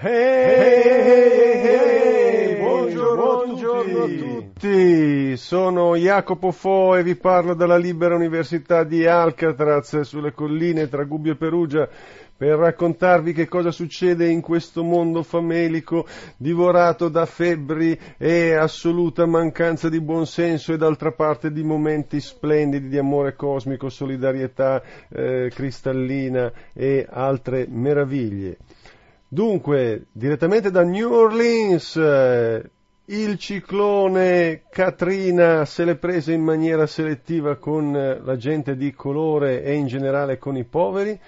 Hey, 0.00 0.80
hey, 0.80 1.62
hey, 1.64 2.56
buongiorno, 2.56 3.44
buongiorno, 3.44 4.04
a, 4.04 4.06
tutti. 4.06 5.36
Sono 5.36 5.96
Jacopo 5.96 6.52
Fo 6.52 6.94
e 6.94 7.02
vi 7.02 7.16
parlo 7.16 7.52
dalla 7.52 7.76
Libera 7.76 8.14
Università 8.14 8.84
di 8.84 9.04
Alcatraz 9.06 10.02
sulle 10.02 10.32
colline 10.32 10.88
tra 10.88 11.02
Gubbio 11.02 11.32
e 11.32 11.34
Perugia 11.34 11.88
per 12.36 12.58
raccontarvi 12.58 13.32
che 13.32 13.48
cosa 13.48 13.72
succede 13.72 14.28
in 14.28 14.40
questo 14.40 14.84
mondo 14.84 15.24
famelico 15.24 16.06
divorato 16.36 17.08
da 17.08 17.26
febbri 17.26 17.98
e 18.18 18.54
assoluta 18.54 19.26
mancanza 19.26 19.88
di 19.88 20.00
buonsenso 20.00 20.72
e 20.72 20.76
d'altra 20.76 21.10
parte 21.10 21.50
di 21.50 21.64
momenti 21.64 22.20
splendidi 22.20 22.86
di 22.86 22.98
amore 22.98 23.34
cosmico, 23.34 23.88
solidarietà 23.88 24.80
eh, 25.08 25.50
cristallina 25.52 26.52
e 26.72 27.04
altre 27.10 27.66
meraviglie. 27.68 28.58
Dunque, 29.30 30.06
direttamente 30.10 30.70
da 30.70 30.82
New 30.82 31.12
Orleans, 31.12 31.96
eh, 31.96 32.62
il 33.04 33.38
ciclone 33.38 34.62
Katrina 34.70 35.66
se 35.66 35.84
l'è 35.84 35.96
presa 35.96 36.32
in 36.32 36.42
maniera 36.42 36.86
selettiva 36.86 37.56
con 37.56 37.94
eh, 37.94 38.20
la 38.22 38.36
gente 38.36 38.74
di 38.74 38.94
colore 38.94 39.62
e 39.62 39.74
in 39.74 39.86
generale 39.86 40.38
con 40.38 40.56
i 40.56 40.64
poveri. 40.64 41.20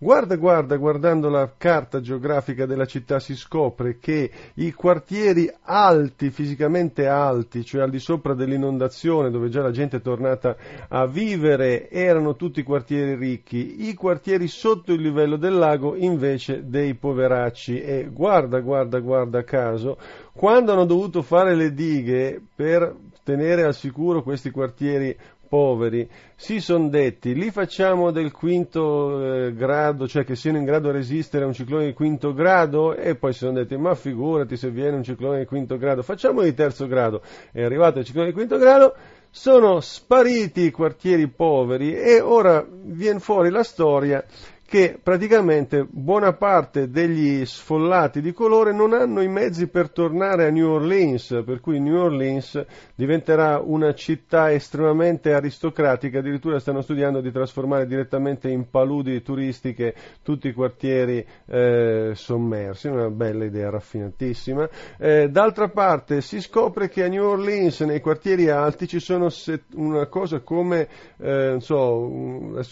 Guarda, 0.00 0.36
guarda, 0.36 0.76
guardando 0.76 1.28
la 1.28 1.50
carta 1.58 2.00
geografica 2.00 2.66
della 2.66 2.84
città 2.84 3.18
si 3.18 3.34
scopre 3.34 3.98
che 3.98 4.30
i 4.54 4.70
quartieri 4.70 5.52
alti, 5.62 6.30
fisicamente 6.30 7.08
alti, 7.08 7.64
cioè 7.64 7.82
al 7.82 7.90
di 7.90 7.98
sopra 7.98 8.34
dell'inondazione, 8.34 9.28
dove 9.28 9.48
già 9.48 9.60
la 9.60 9.72
gente 9.72 9.96
è 9.96 10.00
tornata 10.00 10.56
a 10.86 11.04
vivere, 11.08 11.90
erano 11.90 12.36
tutti 12.36 12.62
quartieri 12.62 13.16
ricchi, 13.16 13.88
i 13.88 13.94
quartieri 13.94 14.46
sotto 14.46 14.92
il 14.92 15.00
livello 15.00 15.34
del 15.34 15.58
lago 15.58 15.96
invece 15.96 16.68
dei 16.68 16.94
poveracci. 16.94 17.80
E 17.80 18.08
guarda, 18.08 18.60
guarda, 18.60 19.00
guarda 19.00 19.42
caso, 19.42 19.98
quando 20.32 20.70
hanno 20.70 20.84
dovuto 20.84 21.22
fare 21.22 21.56
le 21.56 21.74
dighe 21.74 22.40
per 22.54 22.94
tenere 23.24 23.64
al 23.64 23.74
sicuro 23.74 24.22
questi 24.22 24.50
quartieri 24.50 25.14
poveri, 25.48 26.08
si 26.36 26.60
sono 26.60 26.88
detti, 26.88 27.34
li 27.34 27.50
facciamo 27.50 28.10
del 28.10 28.30
quinto 28.30 29.46
eh, 29.46 29.54
grado, 29.54 30.06
cioè 30.06 30.24
che 30.24 30.36
siano 30.36 30.58
in 30.58 30.64
grado 30.64 30.90
di 30.90 30.96
resistere 30.98 31.44
a 31.44 31.46
un 31.46 31.54
ciclone 31.54 31.86
di 31.86 31.92
quinto 31.94 32.34
grado, 32.34 32.94
e 32.94 33.16
poi 33.16 33.32
si 33.32 33.40
sono 33.40 33.52
detti, 33.52 33.76
ma 33.76 33.94
figurati 33.94 34.56
se 34.56 34.70
viene 34.70 34.96
un 34.96 35.02
ciclone 35.02 35.40
di 35.40 35.46
quinto 35.46 35.78
grado, 35.78 36.02
facciamo 36.02 36.42
di 36.42 36.54
terzo 36.54 36.86
grado. 36.86 37.22
È 37.50 37.62
arrivato 37.62 37.98
il 37.98 38.04
ciclone 38.04 38.28
di 38.28 38.34
quinto 38.34 38.58
grado, 38.58 38.94
sono 39.30 39.80
spariti 39.80 40.62
i 40.62 40.70
quartieri 40.70 41.28
poveri 41.28 41.94
e 41.94 42.20
ora 42.20 42.66
viene 42.68 43.18
fuori 43.18 43.50
la 43.50 43.62
storia 43.62 44.24
che 44.68 45.00
praticamente 45.02 45.86
buona 45.88 46.34
parte 46.34 46.90
degli 46.90 47.42
sfollati 47.46 48.20
di 48.20 48.34
colore 48.34 48.70
non 48.74 48.92
hanno 48.92 49.22
i 49.22 49.26
mezzi 49.26 49.66
per 49.66 49.88
tornare 49.88 50.44
a 50.44 50.50
New 50.50 50.68
Orleans, 50.68 51.42
per 51.42 51.60
cui 51.60 51.80
New 51.80 51.96
Orleans 51.96 52.62
diventerà 52.94 53.62
una 53.64 53.94
città 53.94 54.52
estremamente 54.52 55.32
aristocratica, 55.32 56.18
addirittura 56.18 56.58
stanno 56.58 56.82
studiando 56.82 57.22
di 57.22 57.32
trasformare 57.32 57.86
direttamente 57.86 58.50
in 58.50 58.68
paludi 58.68 59.22
turistiche 59.22 59.94
tutti 60.22 60.48
i 60.48 60.52
quartieri 60.52 61.26
eh, 61.46 62.10
sommersi, 62.14 62.88
una 62.88 63.08
bella 63.08 63.46
idea 63.46 63.70
raffinatissima. 63.70 64.68
Eh, 64.98 65.30
d'altra 65.30 65.70
parte 65.70 66.20
si 66.20 66.42
scopre 66.42 66.90
che 66.90 67.04
a 67.04 67.08
New 67.08 67.24
Orleans 67.24 67.80
nei 67.80 68.02
quartieri 68.02 68.50
alti 68.50 68.86
ci 68.86 69.00
sono 69.00 69.30
una 69.76 70.04
cosa 70.08 70.40
come 70.40 70.88
eh, 71.16 71.56
so, 71.58 72.06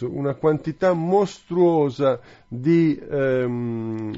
una 0.03 0.34
quantità 0.34 0.92
mostruosa 0.92 1.84
mostruosa 1.87 2.20
di 2.47 2.98
ehm, 2.98 4.15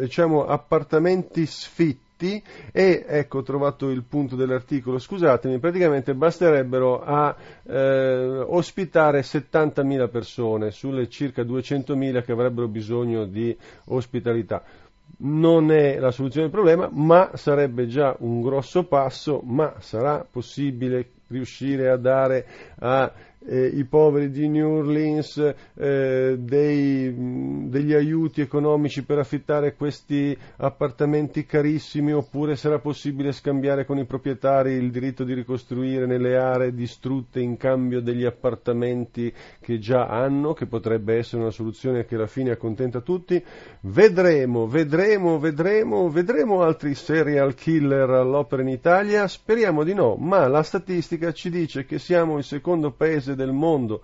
diciamo, 0.00 0.46
appartamenti 0.46 1.46
sfitti 1.46 2.42
e 2.70 3.04
ecco 3.06 3.38
ho 3.38 3.42
trovato 3.42 3.90
il 3.90 4.04
punto 4.04 4.36
dell'articolo, 4.36 4.98
scusatemi, 4.98 5.58
praticamente 5.58 6.14
basterebbero 6.14 7.02
a 7.02 7.34
eh, 7.64 8.44
ospitare 8.46 9.22
70.000 9.22 10.08
persone 10.08 10.70
sulle 10.70 11.08
circa 11.08 11.42
200.000 11.42 12.22
che 12.22 12.32
avrebbero 12.32 12.68
bisogno 12.68 13.24
di 13.24 13.56
ospitalità. 13.86 14.62
Non 15.24 15.70
è 15.70 15.98
la 15.98 16.10
soluzione 16.10 16.48
del 16.48 16.54
problema, 16.54 16.88
ma 16.92 17.32
sarebbe 17.34 17.86
già 17.86 18.14
un 18.20 18.40
grosso 18.40 18.84
passo, 18.84 19.40
ma 19.44 19.74
sarà 19.78 20.26
possibile 20.28 21.10
riuscire 21.28 21.88
a 21.88 21.96
dare 21.96 22.46
a 22.78 23.12
eh, 23.46 23.66
i 23.66 23.84
poveri 23.84 24.30
di 24.30 24.48
New 24.48 24.76
Orleans 24.78 25.54
eh, 25.74 26.36
dei, 26.38 27.14
degli 27.68 27.92
aiuti 27.92 28.40
economici 28.40 29.04
per 29.04 29.18
affittare 29.18 29.74
questi 29.74 30.36
appartamenti 30.56 31.44
carissimi 31.44 32.12
oppure 32.12 32.56
sarà 32.56 32.78
possibile 32.78 33.32
scambiare 33.32 33.84
con 33.84 33.98
i 33.98 34.04
proprietari 34.04 34.72
il 34.72 34.90
diritto 34.90 35.24
di 35.24 35.34
ricostruire 35.34 36.06
nelle 36.06 36.36
aree 36.36 36.74
distrutte 36.74 37.40
in 37.40 37.56
cambio 37.56 38.00
degli 38.00 38.24
appartamenti 38.24 39.32
che 39.60 39.78
già 39.78 40.06
hanno, 40.06 40.52
che 40.52 40.66
potrebbe 40.66 41.16
essere 41.16 41.42
una 41.42 41.50
soluzione 41.50 42.04
che 42.04 42.14
alla 42.14 42.26
fine 42.26 42.50
accontenta 42.50 43.00
tutti. 43.00 43.42
Vedremo, 43.80 44.66
vedremo, 44.66 45.38
vedremo, 45.38 46.08
vedremo 46.08 46.62
altri 46.62 46.94
serial 46.94 47.54
killer 47.54 48.08
all'opera 48.10 48.62
in 48.62 48.68
Italia, 48.68 49.26
speriamo 49.26 49.84
di 49.84 49.94
no, 49.94 50.16
ma 50.16 50.46
la 50.48 50.62
statistica 50.62 51.32
ci 51.32 51.50
dice 51.50 51.84
che 51.84 51.98
siamo 51.98 52.38
il 52.38 52.44
secondo 52.44 52.92
paese 52.92 53.31
paese 53.32 53.34
del 53.34 53.52
mondo 53.52 54.02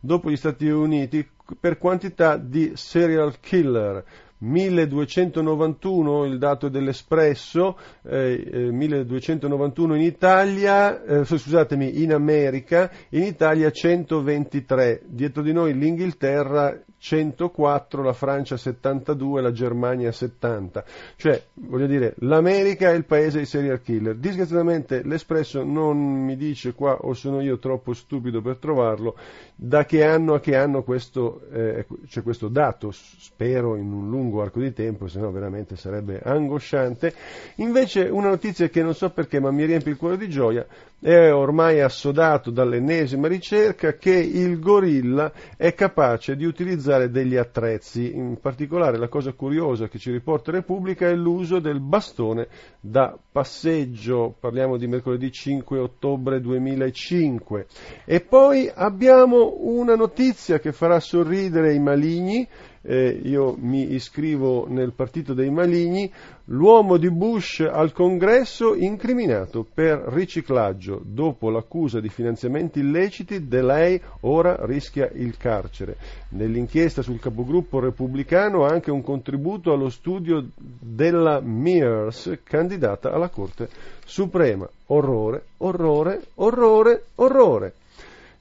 dopo 0.00 0.30
gli 0.30 0.36
Stati 0.36 0.68
Uniti 0.68 1.28
per 1.58 1.78
quantità 1.78 2.36
di 2.36 2.72
serial 2.74 3.38
killer. 3.40 4.04
1291 4.40 6.24
il 6.24 6.38
dato 6.38 6.68
dell'Espresso, 6.68 7.76
eh, 8.02 8.48
eh, 8.50 8.70
1291 8.70 9.94
in 9.96 10.02
Italia, 10.02 11.02
eh, 11.02 11.24
scusatemi, 11.24 12.02
in 12.02 12.12
America, 12.12 12.90
in 13.10 13.22
Italia 13.22 13.70
123, 13.70 15.02
dietro 15.06 15.42
di 15.42 15.52
noi 15.52 15.76
l'Inghilterra 15.76 16.78
104, 17.00 18.02
la 18.02 18.12
Francia 18.12 18.58
72, 18.58 19.40
la 19.40 19.52
Germania 19.52 20.12
70. 20.12 20.84
Cioè, 21.16 21.42
voglio 21.54 21.86
dire, 21.86 22.14
l'America 22.18 22.90
è 22.90 22.94
il 22.94 23.06
paese 23.06 23.38
dei 23.38 23.46
serial 23.46 23.80
killer. 23.80 24.16
Disgraziatamente 24.16 25.02
l'Espresso 25.02 25.64
non 25.64 25.96
mi 25.98 26.36
dice 26.36 26.74
qua 26.74 26.98
o 27.00 27.14
sono 27.14 27.40
io 27.40 27.58
troppo 27.58 27.94
stupido 27.94 28.42
per 28.42 28.56
trovarlo, 28.56 29.16
da 29.56 29.86
che 29.86 30.04
anno 30.04 30.34
a 30.34 30.40
che 30.40 30.54
anno 30.56 30.82
questo, 30.82 31.40
eh, 31.50 31.86
c'è 32.06 32.22
questo 32.22 32.48
dato, 32.48 32.90
spero 32.90 33.76
in 33.76 33.90
un 33.90 34.10
lungo 34.10 34.29
arco 34.38 34.60
di 34.60 34.72
tempo, 34.72 35.08
se 35.08 35.18
no 35.18 35.30
veramente 35.30 35.76
sarebbe 35.76 36.20
angosciante. 36.22 37.12
Invece 37.56 38.02
una 38.02 38.28
notizia 38.28 38.68
che 38.68 38.82
non 38.82 38.94
so 38.94 39.10
perché 39.10 39.40
ma 39.40 39.50
mi 39.50 39.64
riempie 39.64 39.92
il 39.92 39.98
cuore 39.98 40.16
di 40.16 40.28
gioia, 40.28 40.64
è 41.00 41.32
ormai 41.32 41.80
assodato 41.80 42.50
dall'ennesima 42.50 43.26
ricerca 43.26 43.94
che 43.94 44.14
il 44.14 44.58
gorilla 44.60 45.32
è 45.56 45.72
capace 45.72 46.36
di 46.36 46.44
utilizzare 46.44 47.10
degli 47.10 47.36
attrezzi, 47.36 48.14
in 48.14 48.38
particolare 48.38 48.98
la 48.98 49.08
cosa 49.08 49.32
curiosa 49.32 49.88
che 49.88 49.98
ci 49.98 50.10
riporta 50.10 50.50
Repubblica 50.50 51.08
è 51.08 51.14
l'uso 51.14 51.58
del 51.58 51.80
bastone 51.80 52.48
da 52.80 53.18
passeggio, 53.32 54.34
parliamo 54.38 54.76
di 54.76 54.86
mercoledì 54.86 55.32
5 55.32 55.78
ottobre 55.78 56.40
2005. 56.40 57.66
E 58.04 58.20
poi 58.20 58.70
abbiamo 58.72 59.56
una 59.60 59.94
notizia 59.94 60.58
che 60.58 60.72
farà 60.72 61.00
sorridere 61.00 61.72
i 61.72 61.78
maligni, 61.78 62.46
eh, 62.82 63.20
io 63.22 63.56
mi 63.58 63.92
iscrivo 63.92 64.66
nel 64.68 64.92
partito 64.92 65.34
dei 65.34 65.50
maligni, 65.50 66.10
l'uomo 66.52 66.96
di 66.96 67.10
Bush 67.10 67.60
al 67.60 67.92
congresso 67.92 68.74
incriminato 68.74 69.64
per 69.72 70.04
riciclaggio. 70.08 71.00
Dopo 71.04 71.50
l'accusa 71.50 72.00
di 72.00 72.08
finanziamenti 72.08 72.80
illeciti, 72.80 73.46
De 73.46 73.62
lei 73.62 74.00
ora 74.20 74.56
rischia 74.64 75.10
il 75.12 75.36
carcere. 75.36 75.96
Nell'inchiesta 76.30 77.02
sul 77.02 77.20
capogruppo 77.20 77.80
repubblicano 77.80 78.64
anche 78.64 78.90
un 78.90 79.02
contributo 79.02 79.72
allo 79.72 79.90
studio 79.90 80.44
della 80.56 81.40
Mears, 81.40 82.38
candidata 82.42 83.12
alla 83.12 83.28
Corte 83.28 83.68
Suprema. 84.04 84.68
Orrore, 84.86 85.44
orrore, 85.58 86.20
orrore, 86.34 87.04
orrore. 87.16 87.74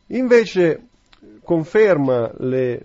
Invece 0.07 0.81
conferma 1.43 2.31
le 2.37 2.81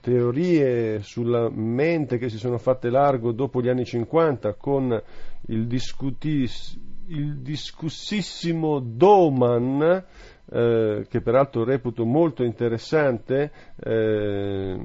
teorie 0.00 1.00
sulla 1.02 1.48
mente 1.50 2.18
che 2.18 2.28
si 2.28 2.38
sono 2.38 2.58
fatte 2.58 2.90
largo 2.90 3.32
dopo 3.32 3.60
gli 3.60 3.68
anni 3.68 3.84
50 3.84 4.54
con 4.54 5.02
il, 5.48 5.66
discutis, 5.66 6.78
il 7.08 7.38
discussissimo 7.38 8.80
Doman 8.80 10.04
eh, 10.50 11.06
che 11.08 11.20
peraltro 11.20 11.64
reputo 11.64 12.04
molto 12.04 12.44
interessante, 12.44 13.50
eh, 13.82 14.78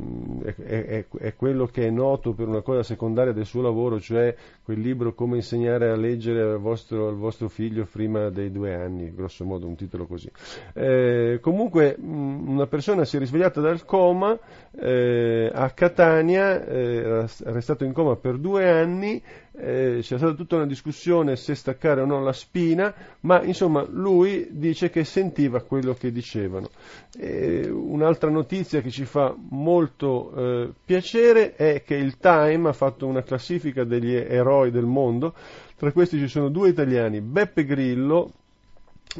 è, 0.43 0.53
è, 0.63 1.05
è, 1.19 1.35
quello 1.35 1.67
che 1.67 1.85
è 1.85 1.89
noto 1.89 2.33
per 2.33 2.47
una 2.47 2.61
cosa 2.61 2.83
secondaria 2.83 3.31
del 3.31 3.45
suo 3.45 3.61
lavoro, 3.61 3.99
cioè 3.99 4.35
quel 4.63 4.79
libro 4.79 5.13
Come 5.13 5.37
insegnare 5.37 5.89
a 5.89 5.95
leggere 5.95 6.41
al 6.41 6.59
vostro, 6.59 7.07
al 7.07 7.15
vostro 7.15 7.47
figlio 7.47 7.87
prima 7.91 8.29
dei 8.29 8.51
due 8.51 8.73
anni, 8.73 9.13
grosso 9.13 9.45
modo 9.45 9.67
un 9.67 9.75
titolo 9.75 10.05
così. 10.05 10.31
Eh, 10.73 11.39
comunque 11.41 11.95
mh, 11.97 12.49
una 12.49 12.67
persona 12.67 13.05
si 13.05 13.17
è 13.17 13.19
risvegliata 13.19 13.61
dal 13.61 13.85
coma 13.85 14.37
eh, 14.71 15.51
a 15.53 15.69
Catania, 15.71 16.65
eh, 16.65 16.95
era 16.95 17.27
restato 17.45 17.83
in 17.83 17.93
coma 17.93 18.15
per 18.15 18.37
due 18.37 18.69
anni, 18.69 19.21
eh, 19.61 19.97
c'è 20.01 20.17
stata 20.17 20.33
tutta 20.33 20.55
una 20.55 20.65
discussione 20.65 21.35
se 21.35 21.53
staccare 21.53 22.01
o 22.01 22.05
no 22.05 22.21
la 22.21 22.33
spina, 22.33 22.93
ma 23.21 23.43
insomma 23.43 23.85
lui 23.87 24.47
dice 24.49 24.89
che 24.89 25.03
sentiva 25.03 25.61
quello 25.61 25.93
che 25.93 26.11
dicevano. 26.11 26.69
E 27.17 27.69
un'altra 27.69 28.29
notizia 28.29 28.81
che 28.81 28.89
ci 28.89 29.05
fa 29.05 29.35
molto 29.37 30.33
eh, 30.35 30.73
piacere 30.83 31.55
è 31.55 31.83
che 31.83 31.95
il 31.95 32.17
Time 32.17 32.69
ha 32.69 32.73
fatto 32.73 33.05
una 33.05 33.21
classifica 33.21 33.83
degli 33.83 34.15
eroi 34.15 34.71
del 34.71 34.85
mondo, 34.85 35.35
tra 35.77 35.91
questi 35.91 36.17
ci 36.17 36.27
sono 36.27 36.49
due 36.49 36.69
italiani, 36.69 37.21
Beppe 37.21 37.63
Grillo, 37.63 38.31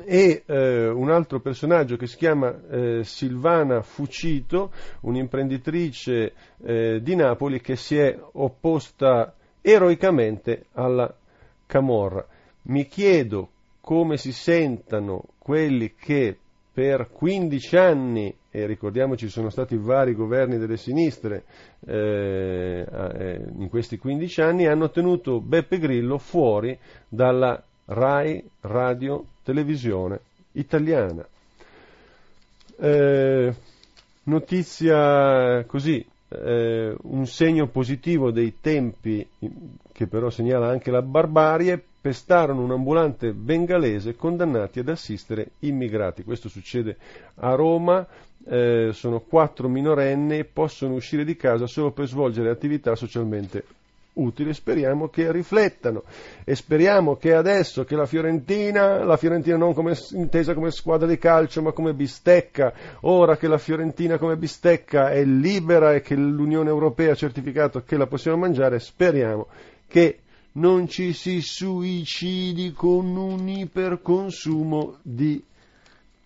e 0.06 0.44
eh, 0.46 0.88
un 0.88 1.10
altro 1.10 1.42
personaggio 1.42 1.98
che 1.98 2.08
si 2.08 2.16
chiama 2.16 2.56
eh, 2.70 3.02
Silvana 3.04 3.82
Fucito, 3.82 4.72
un'imprenditrice 5.02 6.34
eh, 6.64 7.00
di 7.02 7.16
Napoli 7.16 7.60
che 7.60 7.76
si 7.76 7.98
è 7.98 8.18
opposta 8.34 9.36
eroicamente 9.62 10.66
alla 10.74 11.14
Camorra. 11.66 12.26
Mi 12.64 12.86
chiedo 12.86 13.50
come 13.82 14.18
si 14.18 14.32
sentano 14.32 15.24
quelli 15.38 15.94
che 15.96 16.38
per 16.74 17.10
15 17.12 17.78
anni, 17.78 18.34
e 18.50 18.66
ricordiamoci 18.66 19.28
sono 19.28 19.50
stati 19.50 19.76
vari 19.78 20.14
governi 20.14 20.58
delle 20.58 20.78
sinistre 20.78 21.44
eh, 21.86 22.86
eh 22.90 23.42
in 23.58 23.68
questi 23.70 23.98
15 23.98 24.42
anni, 24.42 24.68
hanno 24.68 24.90
tenuto 24.90 25.42
Beppe 25.42 25.80
Grillo 25.80 26.18
fuori 26.18 26.78
dalla 27.08 27.62
RAI 27.86 28.44
Radio 28.62 29.26
Televisione 29.44 30.20
Italiana. 30.54 31.28
Eh, 32.80 33.54
notizia 34.24 35.64
così, 35.66 36.06
eh, 36.32 36.96
un 37.02 37.28
segno 37.28 37.68
positivo 37.68 38.32
dei 38.32 38.56
tempi 38.62 39.28
che 39.92 40.08
però 40.08 40.30
segnala 40.30 40.70
anche 40.70 40.92
la 40.92 41.02
barbarie, 41.02 41.84
pestarono 42.02 42.64
un 42.64 42.72
ambulante 42.72 43.34
bengalese 43.34 44.16
condannati 44.16 44.80
ad 44.80 44.90
assistere 44.90 45.52
immigrati. 45.60 46.24
Questo 46.24 46.50
succede 46.50 46.98
a 47.36 47.54
Roma, 47.54 48.08
eh, 48.48 48.90
sono 48.94 49.20
quattro 49.20 49.68
minorenni 49.68 50.40
e 50.40 50.46
possono 50.46 50.96
uscire 50.96 51.24
di 51.24 51.36
casa 51.36 51.68
solo 51.68 51.92
per 51.92 52.08
svolgere 52.08 52.50
attività 52.50 52.96
socialmente 52.96 53.64
utile, 54.14 54.54
speriamo 54.54 55.08
che 55.08 55.32
riflettano 55.32 56.04
e 56.44 56.56
speriamo 56.56 57.16
che 57.16 57.34
adesso 57.34 57.84
che 57.84 57.96
la 57.96 58.06
Fiorentina, 58.06 59.04
la 59.04 59.18
Fiorentina 59.18 59.58
non 59.58 59.74
come, 59.74 59.96
intesa 60.12 60.54
come 60.54 60.72
squadra 60.72 61.08
di 61.08 61.18
calcio 61.18 61.62
ma 61.62 61.72
come 61.72 61.94
bistecca, 61.94 62.74
ora 63.02 63.38
che 63.38 63.48
la 63.48 63.58
Fiorentina 63.58 64.18
come 64.18 64.36
bistecca 64.36 65.12
è 65.12 65.24
libera 65.24 65.94
e 65.94 66.02
che 66.02 66.16
l'Unione 66.16 66.70
Europea 66.70 67.12
ha 67.12 67.16
certificato 67.16 67.84
che 67.84 67.98
la 67.98 68.08
possiamo 68.08 68.38
mangiare, 68.38 68.80
speriamo 68.80 69.48
che 69.88 70.20
non 70.54 70.88
ci 70.88 71.14
si 71.14 71.42
suicidi 71.42 72.74
con 72.74 73.16
un 73.16 73.48
iperconsumo 73.48 74.98
di 75.02 75.42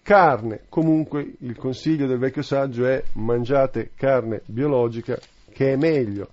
carne. 0.01 0.61
Comunque 0.69 1.35
il 1.39 1.55
consiglio 1.55 2.07
del 2.07 2.17
vecchio 2.17 2.41
saggio 2.41 2.85
è 2.85 3.03
mangiate 3.13 3.91
carne 3.95 4.41
biologica 4.45 5.17
che 5.51 5.73
è 5.73 5.75
meglio. 5.75 6.29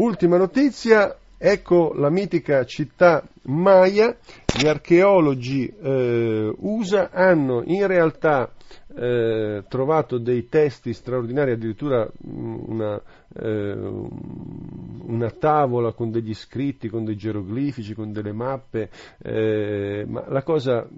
Ultima 0.00 0.38
notizia, 0.38 1.14
ecco 1.36 1.92
la 1.92 2.08
mitica 2.08 2.64
città 2.64 3.22
Maya, 3.42 4.16
gli 4.46 4.66
archeologi 4.66 5.66
eh, 5.66 6.54
USA 6.56 7.10
hanno 7.10 7.62
in 7.66 7.86
realtà 7.86 8.50
eh, 8.96 9.62
trovato 9.68 10.16
dei 10.16 10.48
testi 10.48 10.94
straordinari, 10.94 11.50
addirittura 11.50 12.08
mm, 12.26 12.58
una, 12.66 13.02
eh, 13.42 13.76
una, 15.02 15.30
tavola 15.32 15.92
con 15.92 16.10
degli 16.10 16.32
scritti, 16.32 16.88
con 16.88 17.04
dei 17.04 17.16
geroglifici, 17.16 17.92
con 17.92 18.10
delle 18.10 18.32
mappe, 18.32 18.88
eh, 19.18 20.06
ma 20.08 20.24
la 20.28 20.42
cosa 20.42 20.88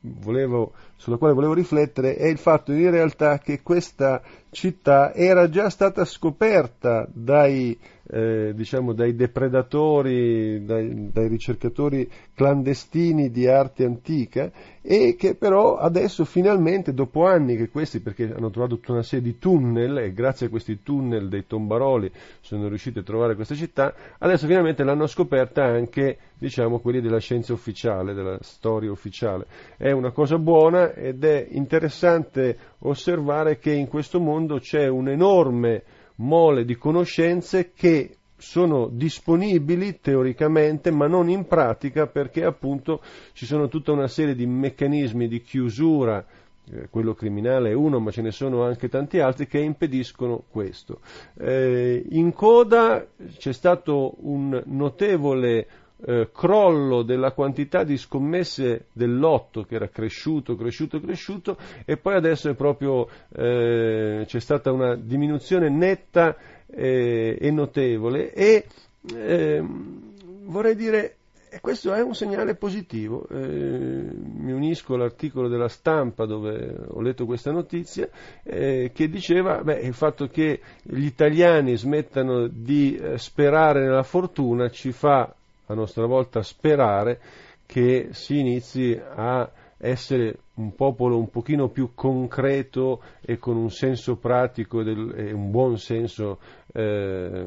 volevo, 0.00 0.72
sulla 0.96 1.16
quale 1.16 1.34
volevo 1.34 1.54
riflettere 1.54 2.14
è 2.16 2.26
il 2.26 2.38
fatto 2.38 2.72
in 2.72 2.90
realtà 2.90 3.38
che 3.38 3.62
questa 3.62 4.22
città 4.50 5.12
era 5.12 5.48
già 5.48 5.68
stata 5.70 6.04
scoperta 6.04 7.06
dai, 7.12 7.76
eh, 8.08 8.52
diciamo, 8.54 8.92
dai 8.92 9.14
depredatori, 9.14 10.64
dai, 10.64 11.10
dai, 11.10 11.28
ricercatori 11.28 12.08
clandestini 12.34 13.30
di 13.30 13.48
arte 13.48 13.84
antica 13.84 14.50
e 14.80 15.16
che 15.18 15.34
però 15.34 15.76
adesso 15.76 16.24
finalmente, 16.24 16.94
dopo 16.94 17.26
anni 17.26 17.56
che 17.56 17.68
questi, 17.68 18.00
perché 18.00 18.32
hanno 18.32 18.50
trovato 18.50 18.76
tutta 18.76 18.92
una 18.92 19.02
serie 19.02 19.24
di 19.24 19.38
tunnel 19.38 19.98
e 19.98 20.12
grazie 20.12 20.46
a 20.46 20.48
questi 20.50 20.82
tunnel 20.82 21.28
dei 21.28 21.46
tombaroli 21.46 22.10
sono 22.40 22.68
riusciti 22.68 23.00
a 23.00 23.02
trovare 23.02 23.34
questa 23.34 23.54
città, 23.54 23.92
adesso 24.18 24.46
finalmente 24.46 24.84
l'hanno 24.84 25.06
scoperta 25.06 25.64
anche 25.64 26.18
diciamo, 26.38 26.78
quelli 26.78 27.00
della 27.00 27.18
scienza 27.18 27.52
ufficiale, 27.52 28.14
della 28.14 28.38
storia 28.42 28.90
ufficiale. 28.90 29.46
È 29.76 29.90
una 29.90 30.12
cosa 30.12 30.38
buona 30.38 30.92
ed 30.92 31.24
è 31.24 31.46
interessante 31.50 32.56
osservare 32.80 33.58
che 33.58 33.72
in 33.72 33.88
questo 33.88 34.20
mondo 34.20 34.58
c'è 34.58 34.86
un 34.86 35.08
enorme 35.08 35.82
mole 36.16 36.64
di 36.64 36.76
conoscenze 36.76 37.72
che 37.74 38.16
sono 38.38 38.88
disponibili 38.90 40.00
teoricamente 40.00 40.90
ma 40.90 41.06
non 41.06 41.30
in 41.30 41.46
pratica 41.46 42.06
perché 42.06 42.44
appunto 42.44 43.00
ci 43.32 43.46
sono 43.46 43.68
tutta 43.68 43.92
una 43.92 44.08
serie 44.08 44.34
di 44.34 44.46
meccanismi 44.46 45.26
di 45.26 45.40
chiusura 45.40 46.24
eh, 46.68 46.88
quello 46.90 47.14
criminale 47.14 47.70
è 47.70 47.74
uno, 47.74 48.00
ma 48.00 48.10
ce 48.10 48.22
ne 48.22 48.32
sono 48.32 48.64
anche 48.64 48.88
tanti 48.88 49.20
altri 49.20 49.46
che 49.46 49.58
impediscono 49.58 50.42
questo. 50.50 51.00
Eh, 51.38 52.04
in 52.10 52.32
coda 52.32 53.06
c'è 53.38 53.52
stato 53.52 54.14
un 54.22 54.60
notevole 54.66 55.68
eh, 56.04 56.28
crollo 56.32 57.02
della 57.02 57.32
quantità 57.32 57.84
di 57.84 57.96
scommesse 57.96 58.86
del 58.92 59.16
lotto 59.16 59.62
che 59.62 59.76
era 59.76 59.88
cresciuto, 59.88 60.56
cresciuto, 60.56 61.00
cresciuto 61.00 61.56
e 61.84 61.96
poi 61.96 62.14
adesso 62.14 62.52
proprio, 62.54 63.08
eh, 63.34 64.24
c'è 64.26 64.40
stata 64.40 64.72
una 64.72 64.94
diminuzione 64.94 65.68
netta 65.68 66.36
eh, 66.66 67.38
e 67.40 67.50
notevole 67.50 68.32
e 68.32 68.66
ehm, 69.14 70.14
vorrei 70.44 70.74
dire 70.74 71.16
questo 71.60 71.94
è 71.94 72.02
un 72.02 72.14
segnale 72.14 72.54
positivo. 72.54 73.26
Eh, 73.28 73.36
mi 73.36 74.52
unisco 74.52 74.94
all'articolo 74.94 75.48
della 75.48 75.68
stampa 75.68 76.26
dove 76.26 76.76
ho 76.88 77.00
letto 77.00 77.24
questa 77.24 77.50
notizia 77.50 78.08
eh, 78.42 78.90
che 78.92 79.08
diceva 79.08 79.62
beh, 79.62 79.80
il 79.80 79.94
fatto 79.94 80.26
che 80.26 80.60
gli 80.82 81.04
italiani 81.04 81.76
smettano 81.76 82.46
di 82.48 82.96
eh, 82.96 83.16
sperare 83.16 83.80
nella 83.80 84.02
fortuna 84.02 84.68
ci 84.68 84.92
fa 84.92 85.34
a 85.66 85.74
nostra 85.74 86.06
volta 86.06 86.42
sperare 86.42 87.20
che 87.66 88.08
si 88.12 88.38
inizi 88.38 88.98
a 88.98 89.50
essere 89.78 90.38
un 90.54 90.74
popolo 90.74 91.18
un 91.18 91.28
pochino 91.28 91.68
più 91.68 91.90
concreto 91.94 93.02
e 93.20 93.38
con 93.38 93.56
un 93.56 93.70
senso 93.70 94.16
pratico 94.16 94.82
del, 94.82 95.12
e 95.14 95.32
un 95.32 95.50
buon 95.50 95.78
senso 95.78 96.38
eh, 96.72 97.46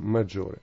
maggiore. 0.00 0.60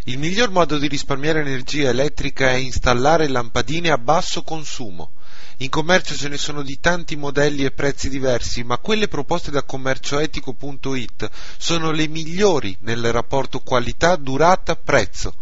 Il 0.05 0.17
miglior 0.17 0.49
modo 0.49 0.79
di 0.79 0.87
risparmiare 0.87 1.41
energia 1.41 1.89
elettrica 1.89 2.49
è 2.49 2.55
installare 2.55 3.27
lampadine 3.27 3.91
a 3.91 3.97
basso 3.97 4.41
consumo. 4.41 5.11
In 5.57 5.69
commercio 5.69 6.15
ce 6.15 6.27
ne 6.27 6.37
sono 6.37 6.63
di 6.63 6.79
tanti 6.79 7.15
modelli 7.15 7.63
e 7.63 7.69
prezzi 7.71 8.09
diversi, 8.09 8.63
ma 8.63 8.79
quelle 8.79 9.07
proposte 9.07 9.51
da 9.51 9.61
commercioetico.it 9.61 11.29
sono 11.57 11.91
le 11.91 12.07
migliori 12.07 12.75
nel 12.81 13.11
rapporto 13.11 13.59
qualità-durata-prezzo. 13.59 15.35